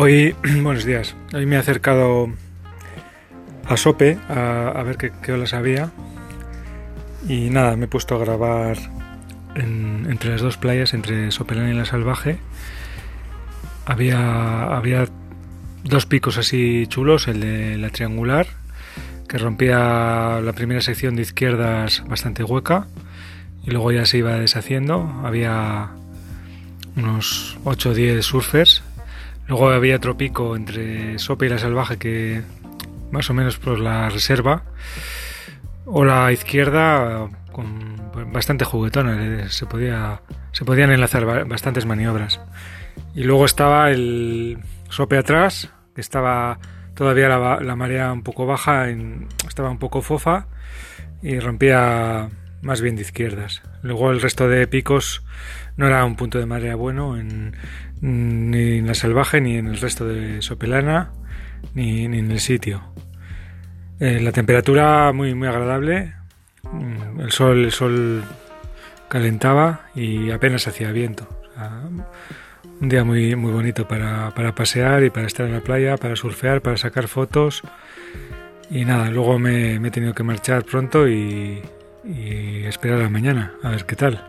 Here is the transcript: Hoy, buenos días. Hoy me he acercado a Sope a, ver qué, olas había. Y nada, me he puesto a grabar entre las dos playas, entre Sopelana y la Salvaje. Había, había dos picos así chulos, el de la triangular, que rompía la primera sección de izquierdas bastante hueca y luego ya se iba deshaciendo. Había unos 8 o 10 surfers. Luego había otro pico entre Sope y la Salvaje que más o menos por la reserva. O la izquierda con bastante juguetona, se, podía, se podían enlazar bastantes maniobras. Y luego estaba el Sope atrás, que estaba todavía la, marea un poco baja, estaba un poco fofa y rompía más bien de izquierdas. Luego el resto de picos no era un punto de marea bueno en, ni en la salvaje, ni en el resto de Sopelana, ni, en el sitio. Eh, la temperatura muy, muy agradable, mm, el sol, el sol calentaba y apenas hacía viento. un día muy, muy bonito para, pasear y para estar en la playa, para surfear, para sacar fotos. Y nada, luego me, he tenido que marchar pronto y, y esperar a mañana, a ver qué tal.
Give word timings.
Hoy, 0.00 0.36
buenos 0.62 0.84
días. 0.84 1.16
Hoy 1.34 1.44
me 1.44 1.56
he 1.56 1.58
acercado 1.58 2.28
a 3.66 3.76
Sope 3.76 4.16
a, 4.28 4.80
ver 4.86 4.96
qué, 4.96 5.32
olas 5.32 5.54
había. 5.54 5.90
Y 7.28 7.50
nada, 7.50 7.74
me 7.74 7.86
he 7.86 7.88
puesto 7.88 8.14
a 8.14 8.18
grabar 8.18 8.78
entre 9.56 10.30
las 10.30 10.40
dos 10.40 10.56
playas, 10.56 10.94
entre 10.94 11.32
Sopelana 11.32 11.72
y 11.72 11.74
la 11.74 11.84
Salvaje. 11.84 12.38
Había, 13.86 14.66
había 14.66 15.08
dos 15.82 16.06
picos 16.06 16.38
así 16.38 16.86
chulos, 16.86 17.26
el 17.26 17.40
de 17.40 17.76
la 17.76 17.90
triangular, 17.90 18.46
que 19.28 19.36
rompía 19.36 20.40
la 20.40 20.52
primera 20.52 20.80
sección 20.80 21.16
de 21.16 21.22
izquierdas 21.22 22.04
bastante 22.06 22.44
hueca 22.44 22.86
y 23.66 23.72
luego 23.72 23.90
ya 23.90 24.06
se 24.06 24.18
iba 24.18 24.38
deshaciendo. 24.38 25.20
Había 25.24 25.90
unos 26.94 27.58
8 27.64 27.90
o 27.90 27.94
10 27.94 28.24
surfers. 28.24 28.84
Luego 29.48 29.70
había 29.70 29.96
otro 29.96 30.16
pico 30.16 30.54
entre 30.54 31.18
Sope 31.18 31.46
y 31.46 31.48
la 31.48 31.58
Salvaje 31.58 31.96
que 31.96 32.42
más 33.10 33.28
o 33.30 33.34
menos 33.34 33.58
por 33.58 33.80
la 33.80 34.10
reserva. 34.10 34.62
O 35.86 36.04
la 36.04 36.30
izquierda 36.32 37.28
con 37.50 37.98
bastante 38.30 38.64
juguetona, 38.64 39.48
se, 39.48 39.66
podía, 39.66 40.20
se 40.52 40.64
podían 40.64 40.90
enlazar 40.90 41.46
bastantes 41.46 41.86
maniobras. 41.86 42.40
Y 43.14 43.24
luego 43.24 43.46
estaba 43.46 43.90
el 43.90 44.58
Sope 44.90 45.16
atrás, 45.16 45.70
que 45.94 46.02
estaba 46.02 46.58
todavía 46.94 47.28
la, 47.28 47.76
marea 47.76 48.12
un 48.12 48.22
poco 48.22 48.44
baja, 48.44 48.88
estaba 49.46 49.70
un 49.70 49.78
poco 49.78 50.02
fofa 50.02 50.46
y 51.22 51.38
rompía 51.38 52.28
más 52.62 52.80
bien 52.80 52.96
de 52.96 53.02
izquierdas. 53.02 53.62
Luego 53.82 54.10
el 54.10 54.20
resto 54.20 54.48
de 54.48 54.66
picos 54.66 55.22
no 55.76 55.86
era 55.86 56.04
un 56.04 56.16
punto 56.16 56.38
de 56.38 56.46
marea 56.46 56.74
bueno 56.74 57.16
en, 57.16 57.54
ni 58.00 58.78
en 58.78 58.86
la 58.86 58.94
salvaje, 58.94 59.40
ni 59.40 59.56
en 59.56 59.68
el 59.68 59.78
resto 59.78 60.06
de 60.06 60.42
Sopelana, 60.42 61.12
ni, 61.74 62.04
en 62.04 62.30
el 62.30 62.40
sitio. 62.40 62.82
Eh, 64.00 64.20
la 64.20 64.32
temperatura 64.32 65.12
muy, 65.12 65.34
muy 65.34 65.48
agradable, 65.48 66.14
mm, 66.62 67.20
el 67.20 67.30
sol, 67.30 67.64
el 67.64 67.72
sol 67.72 68.24
calentaba 69.08 69.88
y 69.94 70.30
apenas 70.30 70.68
hacía 70.68 70.92
viento. 70.92 71.28
un 72.80 72.88
día 72.88 73.02
muy, 73.02 73.34
muy 73.34 73.50
bonito 73.52 73.88
para, 73.88 74.32
pasear 74.54 75.02
y 75.02 75.10
para 75.10 75.26
estar 75.26 75.46
en 75.46 75.52
la 75.52 75.60
playa, 75.60 75.96
para 75.96 76.14
surfear, 76.14 76.60
para 76.62 76.76
sacar 76.76 77.08
fotos. 77.08 77.62
Y 78.70 78.84
nada, 78.84 79.10
luego 79.10 79.38
me, 79.38 79.76
he 79.76 79.90
tenido 79.90 80.14
que 80.14 80.22
marchar 80.22 80.64
pronto 80.64 81.08
y, 81.08 81.62
y 82.08 82.64
esperar 82.64 83.02
a 83.02 83.10
mañana, 83.10 83.54
a 83.62 83.70
ver 83.70 83.84
qué 83.84 83.96
tal. 83.96 84.24